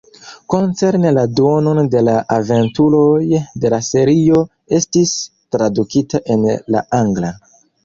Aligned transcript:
Koncerne 0.51 1.09
la 1.17 1.25
duonon 1.39 1.81
de 1.95 2.01
la 2.07 2.15
aventuroj 2.37 3.11
de 3.67 3.71
la 3.75 3.81
serio 3.89 4.41
estis 4.81 5.15
tradukita 5.57 6.25
en 6.37 6.51
la 6.79 6.87
angla. 7.05 7.35